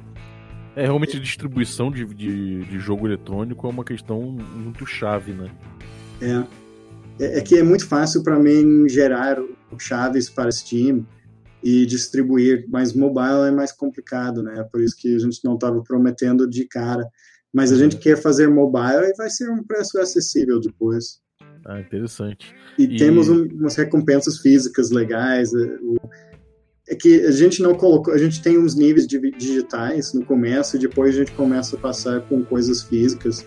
[0.75, 5.49] É, realmente a distribuição de, de, de jogo eletrônico é uma questão muito chave, né?
[6.21, 6.43] É.
[7.19, 9.37] É, é que é muito fácil para mim gerar
[9.79, 11.05] chaves para Steam,
[11.63, 14.63] e distribuir, mas mobile é mais complicado, né?
[14.71, 17.07] Por isso que a gente não estava prometendo de cara.
[17.53, 18.01] Mas a gente uhum.
[18.01, 21.19] quer fazer mobile e vai ser um preço acessível depois.
[21.65, 22.53] Ah, interessante.
[22.77, 22.97] E, e...
[22.97, 25.51] temos um, umas recompensas físicas legais.
[25.53, 25.77] É,
[26.89, 30.79] é que a gente não colocou, a gente tem uns níveis digitais no começo e
[30.79, 33.45] depois a gente começa a passar com coisas físicas.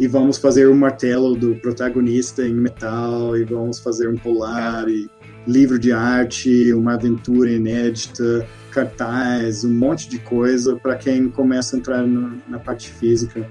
[0.00, 5.08] E vamos fazer o martelo do protagonista em metal, e vamos fazer um polar, e
[5.46, 11.78] livro de arte, uma aventura inédita, cartaz, um monte de coisa para quem começa a
[11.78, 13.48] entrar no, na parte física.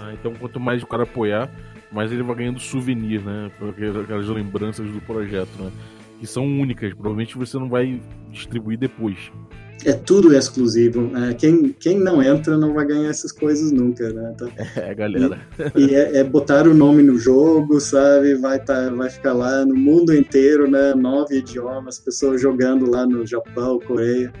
[0.00, 1.50] Ah, então quanto mais o cara apoiar,
[1.90, 3.50] mais ele vai ganhando souvenir, né?
[4.02, 5.70] Aquelas lembranças do projeto, né?
[6.20, 9.32] Que são únicas, provavelmente você não vai distribuir depois
[9.84, 11.10] é tudo exclusivo.
[11.16, 14.32] É, quem, quem não entra não vai ganhar essas coisas nunca, né?
[14.34, 15.40] Então, é, galera.
[15.74, 18.34] E, e é, é, botar o nome no jogo, sabe?
[18.34, 20.94] Vai, tá, vai ficar lá no mundo inteiro, né?
[20.94, 24.32] Nove idiomas, pessoas jogando lá no Japão, Coreia.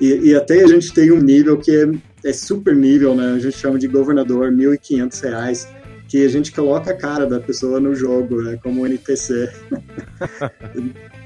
[0.00, 3.32] E, e até a gente tem um nível que é, é super nível, né?
[3.32, 5.68] A gente chama de governador, R$ 1.500
[6.06, 8.58] que a gente coloca a cara da pessoa no jogo, né?
[8.62, 9.50] Como um NPC.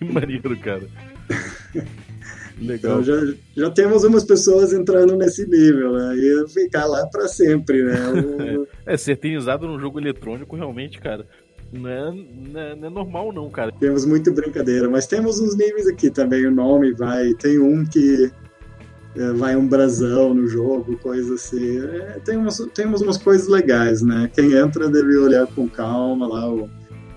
[0.00, 0.82] que maneiro, cara.
[2.60, 3.00] Legal.
[3.00, 6.14] Então já, já temos umas pessoas entrando nesse nível, né?
[6.14, 7.96] E ficar lá para sempre, né?
[8.60, 8.66] O...
[8.84, 11.26] é, ser eternizado num jogo eletrônico realmente, cara.
[11.72, 13.72] Não é, não é, não, é, normal, não, cara.
[13.72, 16.46] Temos muito brincadeira, mas temos uns níveis aqui também.
[16.46, 17.32] O nome vai.
[17.34, 18.30] Tem um que
[19.16, 21.78] é, vai um brasão no jogo, coisa assim.
[21.78, 24.30] É, tem umas, temos umas coisas legais, né?
[24.34, 26.68] Quem entra deve olhar com calma lá o,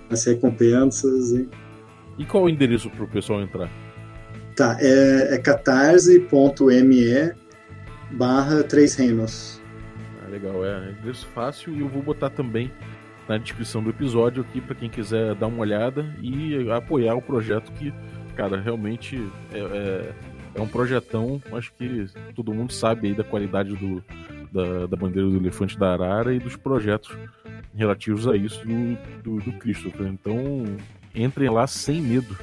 [0.09, 1.31] as recompensas.
[1.31, 1.49] E...
[2.17, 3.69] e qual o endereço pro pessoal entrar?
[4.55, 7.33] Tá, é, é catarse.me
[8.11, 9.61] barra Três Reinos.
[10.23, 12.71] Ah, legal, é endereço fácil e eu vou botar também
[13.27, 17.71] na descrição do episódio aqui para quem quiser dar uma olhada e apoiar o projeto
[17.73, 17.93] que,
[18.35, 19.17] cara, realmente
[19.51, 20.13] é, é,
[20.55, 24.03] é, um projetão, acho que todo mundo sabe aí da qualidade do,
[24.51, 27.17] da, da bandeira do elefante da arara e dos projetos
[27.75, 30.07] relativos a isso do, do, do Christopher.
[30.07, 30.65] Então,
[31.15, 32.37] entrem lá sem medo.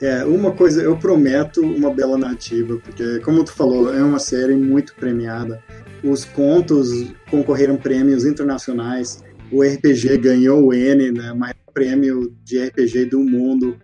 [0.00, 4.54] É, uma coisa, eu prometo uma bela narrativa, porque, como tu falou, é uma série
[4.54, 5.62] muito premiada.
[6.04, 6.88] Os contos
[7.30, 9.24] concorreram prêmios internacionais.
[9.50, 13.76] O RPG ganhou o N, né, maior prêmio de RPG do mundo.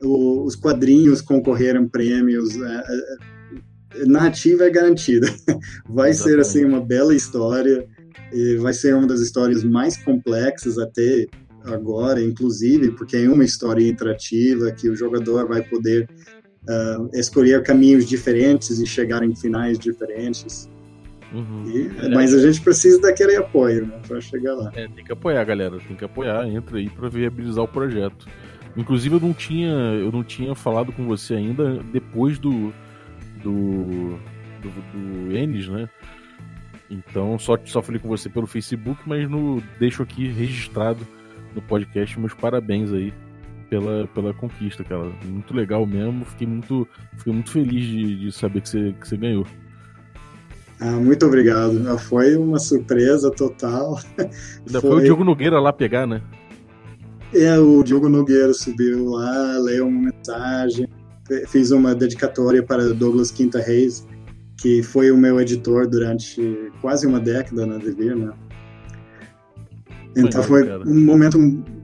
[0.00, 2.54] O, os quadrinhos concorreram prêmios.
[2.54, 2.82] É,
[4.02, 5.26] é, narrativa é garantida.
[5.88, 6.16] Vai Exatamente.
[6.16, 7.86] ser assim uma bela história.
[8.32, 11.26] E vai ser uma das histórias mais complexas até
[11.66, 16.08] agora, inclusive, porque é uma história interativa que o jogador vai poder
[16.68, 20.68] uh, escolher caminhos diferentes e chegar em finais diferentes.
[21.32, 21.64] Uhum.
[21.66, 22.08] E, é.
[22.08, 24.70] Mas a gente precisa daquele apoio né, para chegar lá.
[24.74, 25.78] É, tem que apoiar, galera.
[25.86, 26.48] Tem que apoiar.
[26.48, 28.26] Entra aí para viabilizar o projeto.
[28.76, 32.72] Inclusive, eu não tinha, eu não tinha falado com você ainda depois do
[33.42, 34.18] do
[34.60, 35.88] do, do Enes, né?
[36.90, 41.06] Então, só, só falei com você pelo Facebook, mas no, deixo aqui registrado
[41.56, 42.18] no podcast.
[42.18, 43.12] Meus parabéns aí
[43.68, 45.10] pela, pela conquista, cara.
[45.24, 46.24] Muito legal mesmo.
[46.24, 46.86] Fiquei muito,
[47.18, 49.46] fiquei muito feliz de, de saber que você, que você ganhou.
[50.80, 51.98] Ah, muito obrigado.
[51.98, 53.98] Foi uma surpresa total.
[54.18, 54.90] Ainda foi...
[54.90, 56.22] foi o Diogo Nogueira lá pegar, né?
[57.34, 60.88] É, o Diogo Nogueira subiu lá, leu uma mensagem,
[61.48, 64.06] fiz uma dedicatória para Douglas Quinta Reis,
[64.56, 68.32] que foi o meu editor durante quase uma década na Devir, né?
[70.16, 71.38] Então foi um momento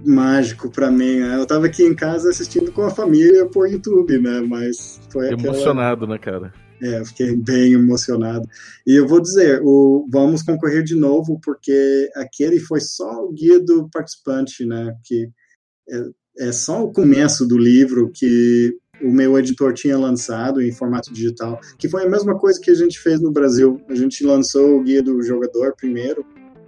[0.04, 1.20] mágico para mim.
[1.20, 1.36] Né?
[1.36, 4.40] Eu tava aqui em casa assistindo com a família por YouTube, né?
[4.40, 6.12] Mas foi emocionado, aquela...
[6.12, 6.62] né, cara?
[6.82, 8.48] É, eu fiquei bem emocionado.
[8.86, 13.60] E eu vou dizer, o vamos concorrer de novo porque aquele foi só o guia
[13.60, 14.92] do participante, né?
[15.04, 15.28] Que
[15.88, 21.12] é, é só o começo do livro que o meu editor tinha lançado em formato
[21.12, 23.80] digital, que foi a mesma coisa que a gente fez no Brasil.
[23.88, 26.24] A gente lançou o guia do jogador primeiro,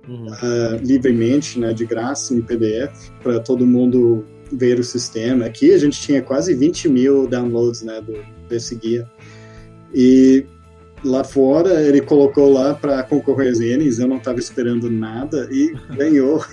[0.08, 0.26] uhum.
[0.26, 5.46] uh, livremente, né, de graça, em PDF, para todo mundo ver o sistema.
[5.46, 8.14] Aqui a gente tinha quase 20 mil downloads né, do,
[8.48, 9.08] desse guia.
[9.94, 10.44] E
[11.04, 15.72] lá fora ele colocou lá para concorrer às Enes, eu não estava esperando nada e
[15.96, 16.44] ganhou.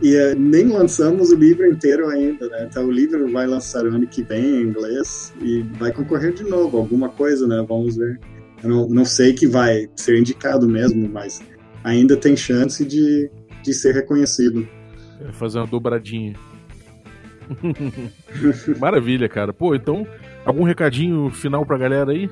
[0.00, 2.66] e uh, nem lançamos o livro inteiro ainda, né?
[2.70, 6.44] Então o livro vai lançar o ano que vem em inglês e vai concorrer de
[6.44, 7.64] novo, alguma coisa, né?
[7.68, 8.18] Vamos ver.
[8.62, 11.40] Eu não, não sei que vai ser indicado mesmo, mas
[11.84, 13.30] ainda tem chance de,
[13.62, 14.66] de ser reconhecido.
[15.20, 16.34] É fazer uma dobradinha.
[18.78, 19.52] Maravilha, cara.
[19.52, 20.06] Pô, então,
[20.44, 22.30] algum recadinho final pra galera aí?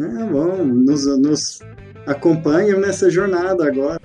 [0.00, 1.60] É, bom, nos, nos
[2.06, 4.00] acompanham nessa jornada agora.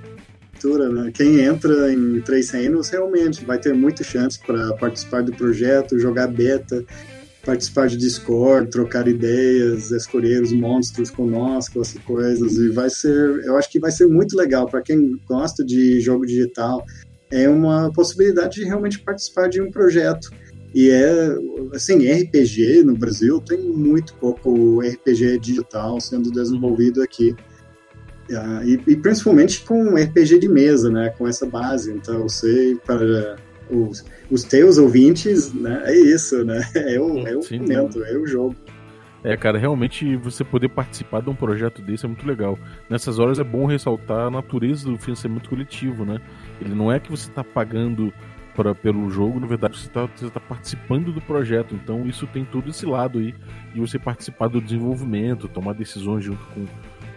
[0.64, 1.12] Né?
[1.14, 6.28] Quem entra em Três Reinos realmente vai ter muita chance para participar do projeto, jogar
[6.28, 6.86] beta,
[7.46, 12.56] participar de Discord, trocar ideias, escolher os monstros conosco, essas coisas.
[12.58, 16.26] E vai ser, eu acho que vai ser muito legal para quem gosta de jogo
[16.26, 16.84] digital.
[17.30, 20.32] É uma possibilidade de realmente participar de um projeto.
[20.74, 21.38] E é,
[21.74, 27.36] assim, RPG no Brasil tem muito pouco RPG digital sendo desenvolvido aqui.
[28.30, 31.10] Uh, e, e, principalmente com RPG de mesa, né?
[31.18, 31.92] Com essa base.
[31.92, 33.36] Então, eu sei para
[33.74, 35.82] os, os teus ouvintes, né?
[35.86, 36.62] É isso, né?
[36.76, 38.56] É o, é o Sim, momento, é o jogo.
[39.24, 42.60] É, cara, realmente você poder participar de um projeto desse é muito legal.
[42.90, 46.20] Nessas horas é bom ressaltar a natureza do financiamento coletivo, né?
[46.60, 48.14] Ele não é que você está pagando
[48.54, 51.74] pra, pelo jogo, na verdade você está tá participando do projeto.
[51.74, 53.34] Então isso tem todo esse lado aí
[53.74, 56.66] de você participar do desenvolvimento, tomar decisões junto com,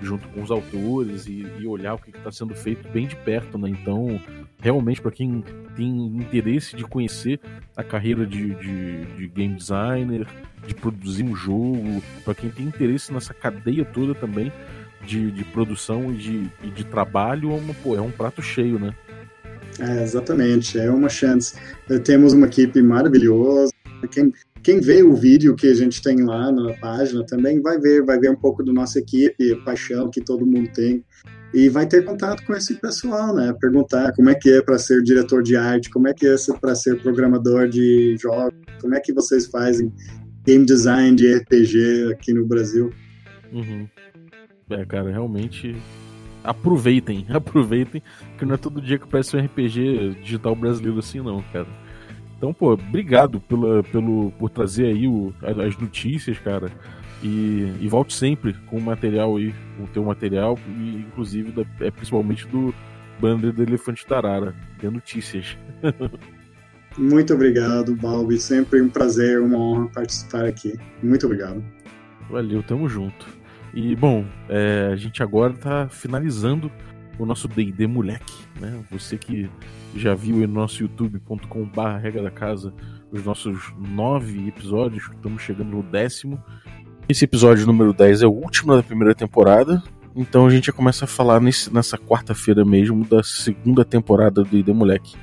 [0.01, 3.57] junto com os autores e, e olhar o que está sendo feito bem de perto,
[3.59, 3.69] né?
[3.69, 4.21] Então,
[4.61, 5.43] realmente, para quem
[5.75, 7.41] tem interesse de conhecer
[7.77, 10.27] a carreira de, de, de game designer,
[10.67, 14.53] de produzir um jogo, para quem tem interesse nessa cadeia toda também
[15.05, 18.79] de, de produção e de, e de trabalho, é, uma, pô, é um prato cheio,
[18.79, 18.95] né?
[19.79, 21.55] É, exatamente, é uma chance.
[22.05, 23.73] Temos uma equipe maravilhosa.
[24.11, 24.33] Quem,
[24.67, 28.19] quem vê o vídeo que a gente tem lá na página também vai ver, vai
[28.19, 31.05] ver um pouco da nossa equipe, paixão que todo mundo tem
[31.55, 33.55] e vai ter contato com esse pessoal, né?
[33.61, 36.75] Perguntar como é que é para ser diretor de arte, como é que é para
[36.75, 39.93] ser programador de jogos, como é que vocês fazem
[40.45, 42.91] game design de RPG aqui no Brasil.
[43.53, 43.87] Uhum.
[44.69, 45.77] É, cara, realmente
[46.43, 48.03] aproveitem, aproveitem,
[48.37, 51.86] que não é todo dia que parece um RPG digital brasileiro assim, não, cara.
[52.37, 55.33] Então, pô, obrigado pela, pelo, por trazer aí o,
[55.67, 56.71] as notícias, cara.
[57.23, 61.65] E, e volte sempre com o material aí, com o teu material, e inclusive da,
[61.81, 62.75] é, principalmente do
[63.19, 65.57] Banda do Elefante Tarara, de notícias.
[66.99, 68.39] Muito obrigado, Balbi.
[68.39, 70.79] Sempre um prazer, uma honra participar aqui.
[71.03, 71.63] Muito obrigado.
[72.31, 73.27] Valeu, tamo junto.
[73.75, 76.71] E bom, é, a gente agora tá finalizando
[77.19, 78.85] o nosso D&D moleque, né?
[78.91, 79.49] Você que
[79.95, 82.73] já viu no nosso youtube.com/barra regra da casa
[83.11, 86.43] os nossos nove episódios, estamos chegando no décimo.
[87.09, 89.83] Esse episódio número 10 é o último da primeira temporada,
[90.15, 94.51] então a gente já começa a falar nesse, nessa quarta-feira mesmo da segunda temporada do
[94.51, 95.15] D&D Moleque.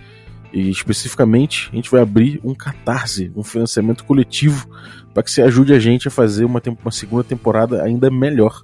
[0.54, 4.70] E especificamente, a gente vai abrir um catarse, um financiamento coletivo,
[5.12, 8.64] para que você ajude a gente a fazer uma, uma segunda temporada ainda melhor.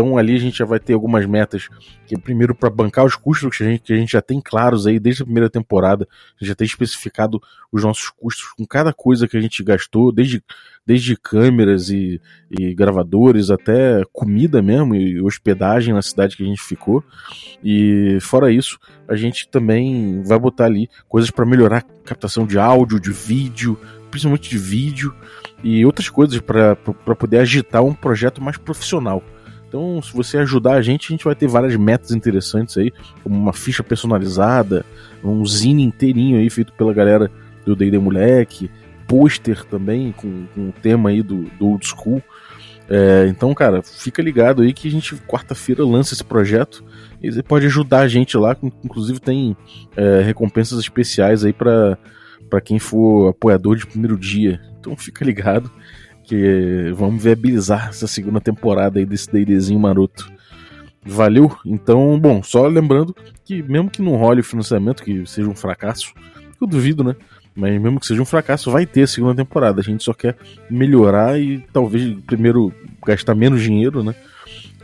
[0.00, 1.68] Então ali a gente já vai ter algumas metas,
[2.06, 4.86] que primeiro para bancar os custos que a, gente, que a gente já tem claros
[4.86, 7.38] aí desde a primeira temporada, a gente já tem especificado
[7.70, 10.42] os nossos custos com cada coisa que a gente gastou, desde,
[10.86, 12.18] desde câmeras e,
[12.50, 17.04] e gravadores até comida mesmo e hospedagem na cidade que a gente ficou.
[17.62, 22.58] E fora isso, a gente também vai botar ali coisas para melhorar a captação de
[22.58, 23.78] áudio, de vídeo,
[24.10, 25.14] principalmente de vídeo
[25.62, 26.74] e outras coisas para
[27.14, 29.22] poder agitar um projeto mais profissional.
[29.70, 32.92] Então, se você ajudar a gente, a gente vai ter várias metas interessantes aí,
[33.22, 34.84] como uma ficha personalizada,
[35.22, 37.30] um zine inteirinho aí feito pela galera
[37.64, 38.68] do D&D Moleque,
[39.06, 42.20] pôster também com, com o tema aí do, do Old School.
[42.88, 46.84] É, então, cara, fica ligado aí que a gente quarta-feira lança esse projeto
[47.22, 49.56] e você pode ajudar a gente lá, inclusive tem
[49.96, 51.96] é, recompensas especiais aí para
[52.64, 54.60] quem for apoiador de primeiro dia.
[54.80, 55.70] Então fica ligado
[56.30, 60.30] que vamos viabilizar essa segunda temporada aí desse D&Dzinho maroto.
[61.04, 61.50] Valeu?
[61.66, 66.14] Então, bom, só lembrando que mesmo que não role o financiamento, que seja um fracasso,
[66.60, 67.16] eu duvido, né?
[67.52, 69.80] Mas mesmo que seja um fracasso, vai ter a segunda temporada.
[69.80, 70.36] A gente só quer
[70.70, 72.72] melhorar e talvez primeiro
[73.04, 74.14] gastar menos dinheiro, né?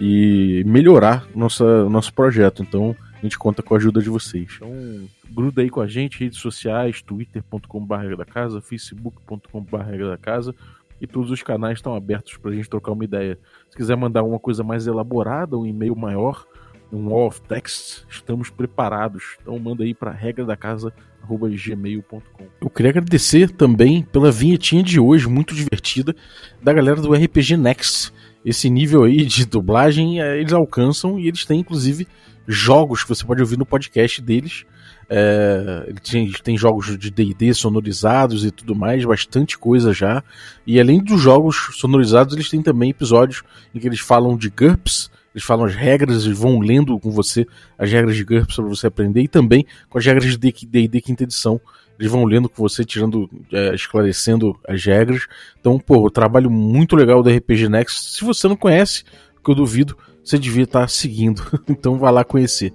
[0.00, 2.60] E melhorar nossa, nosso projeto.
[2.60, 4.48] Então a gente conta com a ajuda de vocês.
[4.56, 10.52] Então gruda aí com a gente, redes sociais, twitter.com.br da casa, facebook.com.br da casa
[11.00, 13.38] e todos os canais estão abertos para a gente trocar uma ideia.
[13.70, 16.46] Se quiser mandar uma coisa mais elaborada, um e-mail maior,
[16.92, 19.36] um wall of text, estamos preparados.
[19.42, 20.92] Então manda aí para regra da casa
[21.28, 22.46] gmail.com.
[22.60, 26.14] Eu queria agradecer também pela vinhetinha de hoje, muito divertida,
[26.62, 28.12] da galera do RPG Next.
[28.44, 32.06] Esse nível aí de dublagem eh, eles alcançam e eles têm inclusive
[32.46, 34.64] jogos que você pode ouvir no podcast deles.
[35.08, 40.22] É, tem, tem jogos de DD sonorizados e tudo mais, bastante coisa já.
[40.66, 43.42] E além dos jogos sonorizados, eles têm também episódios
[43.74, 47.46] em que eles falam de GURPS, eles falam as regras e vão lendo com você
[47.78, 51.24] as regras de GURPS para você aprender e também com as regras de D&D quinta
[51.24, 51.60] edição.
[51.98, 55.26] Eles vão lendo com você, tirando, é, esclarecendo as regras.
[55.58, 58.16] Então, pô, trabalho muito legal do RPG Next.
[58.16, 59.02] Se você não conhece,
[59.42, 61.42] que eu duvido, você devia estar seguindo.
[61.68, 62.72] Então, vá lá conhecer.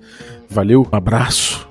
[0.50, 1.71] Valeu, um abraço.